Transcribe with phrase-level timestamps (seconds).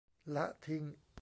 [0.35, 0.83] ละทิ้ง